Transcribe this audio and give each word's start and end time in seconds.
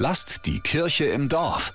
Lasst 0.00 0.46
die 0.46 0.60
Kirche 0.60 1.06
im 1.06 1.28
Dorf. 1.28 1.74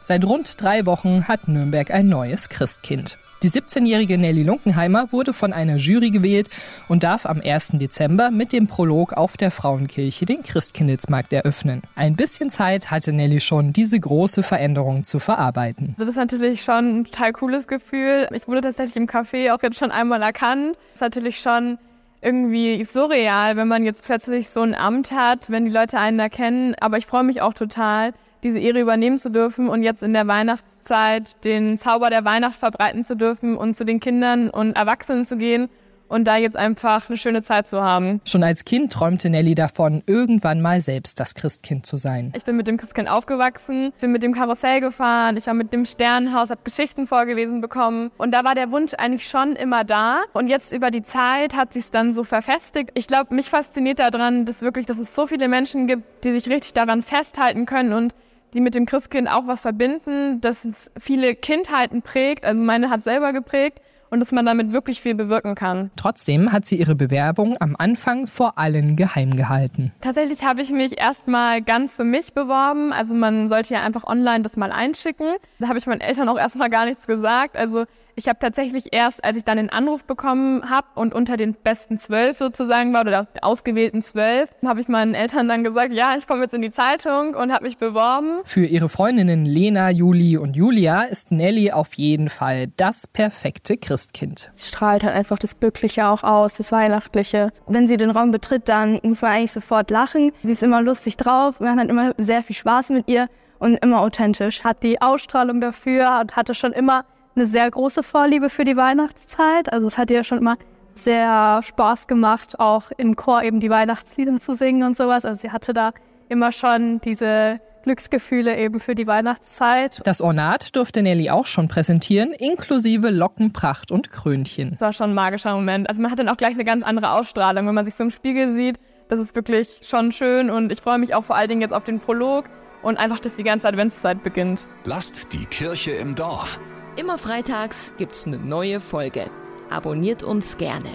Seit 0.00 0.24
rund 0.24 0.58
drei 0.58 0.86
Wochen 0.86 1.28
hat 1.28 1.48
Nürnberg 1.48 1.90
ein 1.90 2.08
neues 2.08 2.48
Christkind. 2.48 3.18
Die 3.42 3.50
17-jährige 3.50 4.16
Nelly 4.16 4.42
Lunkenheimer 4.42 5.12
wurde 5.12 5.34
von 5.34 5.52
einer 5.52 5.76
Jury 5.76 6.08
gewählt 6.08 6.48
und 6.88 7.04
darf 7.04 7.26
am 7.26 7.42
1. 7.42 7.72
Dezember 7.74 8.30
mit 8.30 8.54
dem 8.54 8.68
Prolog 8.68 9.12
auf 9.12 9.36
der 9.36 9.50
Frauenkirche 9.50 10.24
den 10.24 10.42
Christkindlesmarkt 10.42 11.30
eröffnen. 11.34 11.82
Ein 11.94 12.16
bisschen 12.16 12.48
Zeit 12.48 12.90
hatte 12.90 13.12
Nelly 13.12 13.42
schon, 13.42 13.74
diese 13.74 14.00
große 14.00 14.42
Veränderung 14.42 15.04
zu 15.04 15.18
verarbeiten. 15.18 15.94
Das 15.98 16.08
ist 16.08 16.16
natürlich 16.16 16.62
schon 16.62 17.00
ein 17.00 17.04
total 17.04 17.34
cooles 17.34 17.66
Gefühl. 17.66 18.28
Ich 18.32 18.48
wurde 18.48 18.62
tatsächlich 18.62 18.96
im 18.96 19.06
Café 19.06 19.54
auch 19.54 19.62
jetzt 19.62 19.78
schon 19.78 19.90
einmal 19.90 20.22
erkannt. 20.22 20.76
Das 20.76 20.94
ist 20.94 21.00
natürlich 21.02 21.38
schon 21.38 21.76
irgendwie 22.20 22.84
surreal, 22.84 23.56
wenn 23.56 23.68
man 23.68 23.84
jetzt 23.84 24.04
plötzlich 24.04 24.50
so 24.50 24.60
ein 24.60 24.74
Amt 24.74 25.12
hat, 25.12 25.50
wenn 25.50 25.64
die 25.64 25.70
Leute 25.70 25.98
einen 25.98 26.18
erkennen. 26.18 26.74
Aber 26.80 26.98
ich 26.98 27.06
freue 27.06 27.24
mich 27.24 27.40
auch 27.40 27.54
total, 27.54 28.12
diese 28.42 28.58
Ehre 28.58 28.80
übernehmen 28.80 29.18
zu 29.18 29.30
dürfen 29.30 29.68
und 29.68 29.82
jetzt 29.82 30.02
in 30.02 30.12
der 30.12 30.26
Weihnachtszeit 30.26 31.44
den 31.44 31.78
Zauber 31.78 32.10
der 32.10 32.24
Weihnacht 32.24 32.56
verbreiten 32.56 33.04
zu 33.04 33.16
dürfen 33.16 33.56
und 33.56 33.74
zu 33.74 33.84
den 33.84 34.00
Kindern 34.00 34.50
und 34.50 34.76
Erwachsenen 34.76 35.24
zu 35.24 35.36
gehen 35.36 35.68
und 36.08 36.24
da 36.24 36.36
jetzt 36.36 36.56
einfach 36.56 37.08
eine 37.08 37.18
schöne 37.18 37.42
Zeit 37.42 37.68
zu 37.68 37.82
haben. 37.82 38.20
Schon 38.24 38.42
als 38.42 38.64
Kind 38.64 38.92
träumte 38.92 39.30
Nelly 39.30 39.54
davon, 39.54 40.02
irgendwann 40.06 40.60
mal 40.60 40.80
selbst 40.80 41.20
das 41.20 41.34
Christkind 41.34 41.86
zu 41.86 41.96
sein. 41.96 42.32
Ich 42.36 42.44
bin 42.44 42.56
mit 42.56 42.66
dem 42.66 42.76
Christkind 42.76 43.08
aufgewachsen, 43.08 43.92
bin 44.00 44.12
mit 44.12 44.22
dem 44.22 44.34
Karussell 44.34 44.80
gefahren, 44.80 45.36
ich 45.36 45.46
war 45.46 45.54
mit 45.54 45.72
dem 45.72 45.84
Sternenhaus, 45.84 46.50
habe 46.50 46.60
Geschichten 46.64 47.06
vorgelesen 47.06 47.60
bekommen 47.60 48.10
und 48.18 48.32
da 48.32 48.44
war 48.44 48.54
der 48.54 48.70
Wunsch 48.70 48.94
eigentlich 48.94 49.28
schon 49.28 49.54
immer 49.54 49.84
da 49.84 50.22
und 50.32 50.48
jetzt 50.48 50.72
über 50.72 50.90
die 50.90 51.02
Zeit 51.02 51.54
hat 51.54 51.72
sich 51.72 51.90
dann 51.90 52.14
so 52.14 52.24
verfestigt. 52.24 52.90
Ich 52.94 53.06
glaube, 53.06 53.34
mich 53.34 53.50
fasziniert 53.50 53.98
daran, 53.98 54.44
dass 54.46 54.62
wirklich, 54.62 54.86
dass 54.86 54.98
es 54.98 55.14
so 55.14 55.26
viele 55.26 55.48
Menschen 55.48 55.86
gibt, 55.86 56.24
die 56.24 56.32
sich 56.32 56.48
richtig 56.48 56.74
daran 56.74 57.02
festhalten 57.02 57.66
können 57.66 57.92
und 57.92 58.14
die 58.54 58.60
mit 58.60 58.74
dem 58.74 58.86
Christkind 58.86 59.28
auch 59.28 59.46
was 59.46 59.60
verbinden, 59.60 60.40
dass 60.40 60.64
es 60.64 60.90
viele 60.98 61.34
Kindheiten 61.34 62.02
prägt, 62.02 62.44
also 62.44 62.60
meine 62.60 62.88
hat 62.88 63.02
selber 63.02 63.32
geprägt 63.32 63.80
und 64.10 64.20
dass 64.20 64.32
man 64.32 64.46
damit 64.46 64.72
wirklich 64.72 65.00
viel 65.00 65.14
bewirken 65.14 65.54
kann. 65.54 65.90
Trotzdem 65.96 66.52
hat 66.52 66.66
sie 66.66 66.76
ihre 66.76 66.94
Bewerbung 66.94 67.56
am 67.60 67.76
Anfang 67.78 68.26
vor 68.26 68.58
allen 68.58 68.96
geheim 68.96 69.36
gehalten. 69.36 69.92
Tatsächlich 70.00 70.44
habe 70.44 70.62
ich 70.62 70.70
mich 70.70 70.98
erstmal 70.98 71.62
ganz 71.62 71.94
für 71.94 72.04
mich 72.04 72.32
beworben. 72.32 72.92
Also 72.92 73.14
man 73.14 73.48
sollte 73.48 73.74
ja 73.74 73.82
einfach 73.82 74.04
online 74.04 74.42
das 74.42 74.56
mal 74.56 74.72
einschicken. 74.72 75.34
Da 75.58 75.68
habe 75.68 75.78
ich 75.78 75.86
meinen 75.86 76.00
Eltern 76.00 76.28
auch 76.28 76.38
erstmal 76.38 76.70
gar 76.70 76.84
nichts 76.84 77.06
gesagt. 77.06 77.56
Also 77.56 77.84
ich 78.18 78.28
habe 78.28 78.38
tatsächlich 78.40 78.92
erst, 78.92 79.24
als 79.24 79.36
ich 79.36 79.44
dann 79.44 79.56
den 79.56 79.70
Anruf 79.70 80.04
bekommen 80.04 80.68
habe 80.68 80.88
und 80.96 81.14
unter 81.14 81.36
den 81.36 81.54
besten 81.54 81.98
zwölf 81.98 82.38
sozusagen 82.38 82.92
war 82.92 83.02
oder 83.02 83.28
ausgewählten 83.42 84.02
zwölf, 84.02 84.50
habe 84.66 84.80
ich 84.80 84.88
meinen 84.88 85.14
Eltern 85.14 85.46
dann 85.48 85.62
gesagt, 85.62 85.92
ja, 85.92 86.16
ich 86.18 86.26
komme 86.26 86.42
jetzt 86.42 86.52
in 86.52 86.62
die 86.62 86.72
Zeitung 86.72 87.34
und 87.34 87.52
habe 87.52 87.64
mich 87.64 87.78
beworben. 87.78 88.40
Für 88.44 88.66
ihre 88.66 88.88
Freundinnen 88.88 89.46
Lena, 89.46 89.90
Juli 89.90 90.36
und 90.36 90.56
Julia 90.56 91.04
ist 91.04 91.30
Nelly 91.30 91.70
auf 91.70 91.94
jeden 91.94 92.28
Fall 92.28 92.66
das 92.76 93.06
perfekte 93.06 93.76
Christkind. 93.76 94.50
Sie 94.54 94.68
strahlt 94.68 95.04
halt 95.04 95.14
einfach 95.14 95.38
das 95.38 95.60
Glückliche 95.60 96.08
auch 96.08 96.24
aus, 96.24 96.56
das 96.56 96.72
Weihnachtliche. 96.72 97.50
Wenn 97.68 97.86
sie 97.86 97.96
den 97.96 98.10
Raum 98.10 98.32
betritt, 98.32 98.68
dann 98.68 99.00
muss 99.04 99.22
man 99.22 99.30
eigentlich 99.30 99.52
sofort 99.52 99.90
lachen. 99.92 100.32
Sie 100.42 100.52
ist 100.52 100.64
immer 100.64 100.82
lustig 100.82 101.16
drauf, 101.16 101.60
wir 101.60 101.70
haben 101.70 101.88
immer 101.88 102.14
sehr 102.18 102.42
viel 102.42 102.56
Spaß 102.56 102.90
mit 102.90 103.08
ihr 103.08 103.28
und 103.60 103.76
immer 103.76 104.00
authentisch, 104.00 104.64
hat 104.64 104.82
die 104.82 105.00
Ausstrahlung 105.00 105.60
dafür 105.60 106.18
und 106.20 106.34
hatte 106.34 106.54
schon 106.54 106.72
immer 106.72 107.04
eine 107.34 107.46
sehr 107.46 107.70
große 107.70 108.02
Vorliebe 108.02 108.50
für 108.50 108.64
die 108.64 108.76
Weihnachtszeit. 108.76 109.72
Also 109.72 109.86
es 109.86 109.98
hat 109.98 110.10
ihr 110.10 110.24
schon 110.24 110.38
immer 110.38 110.56
sehr 110.94 111.60
Spaß 111.62 112.06
gemacht, 112.06 112.58
auch 112.58 112.90
im 112.96 113.16
Chor 113.16 113.42
eben 113.42 113.60
die 113.60 113.70
Weihnachtslieder 113.70 114.36
zu 114.38 114.54
singen 114.54 114.82
und 114.82 114.96
sowas. 114.96 115.24
Also 115.24 115.40
sie 115.42 115.50
hatte 115.50 115.72
da 115.72 115.92
immer 116.28 116.52
schon 116.52 117.00
diese 117.00 117.60
Glücksgefühle 117.84 118.58
eben 118.58 118.80
für 118.80 118.94
die 118.94 119.06
Weihnachtszeit. 119.06 120.00
Das 120.04 120.20
Ornat 120.20 120.76
durfte 120.76 121.02
Nelly 121.02 121.30
auch 121.30 121.46
schon 121.46 121.68
präsentieren, 121.68 122.32
inklusive 122.32 123.10
Lockenpracht 123.10 123.90
und 123.90 124.10
Krönchen. 124.10 124.72
Das 124.72 124.80
war 124.80 124.92
schon 124.92 125.10
ein 125.10 125.14
magischer 125.14 125.54
Moment. 125.54 125.88
Also 125.88 126.02
man 126.02 126.10
hat 126.10 126.18
dann 126.18 126.28
auch 126.28 126.36
gleich 126.36 126.54
eine 126.54 126.64
ganz 126.64 126.84
andere 126.84 127.12
Ausstrahlung, 127.12 127.66
wenn 127.66 127.74
man 127.74 127.84
sich 127.84 127.94
so 127.94 128.04
im 128.04 128.10
Spiegel 128.10 128.54
sieht. 128.54 128.78
Das 129.08 129.18
ist 129.18 129.34
wirklich 129.34 129.80
schon 129.84 130.12
schön 130.12 130.50
und 130.50 130.70
ich 130.70 130.82
freue 130.82 130.98
mich 130.98 131.14
auch 131.14 131.24
vor 131.24 131.36
allen 131.36 131.48
Dingen 131.48 131.62
jetzt 131.62 131.72
auf 131.72 131.84
den 131.84 131.98
Prolog 131.98 132.44
und 132.82 132.98
einfach, 132.98 133.20
dass 133.20 133.34
die 133.36 133.44
ganze 133.44 133.66
Adventszeit 133.66 134.22
beginnt. 134.22 134.66
Lasst 134.84 135.32
die 135.32 135.46
Kirche 135.46 135.92
im 135.92 136.14
Dorf. 136.14 136.60
Immer 136.98 137.16
freitags 137.16 137.92
gibt's 137.96 138.26
eine 138.26 138.38
neue 138.38 138.80
Folge. 138.80 139.30
Abonniert 139.70 140.24
uns 140.24 140.58
gerne. 140.58 140.88